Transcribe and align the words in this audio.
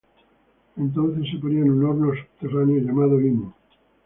Entonces 0.77 1.29
se 1.31 1.37
ponía 1.37 1.59
en 1.59 1.69
un 1.69 1.83
horno 1.85 2.11
subterráneo 2.15 2.79
llamado 2.79 3.21
"imu". 3.21 3.51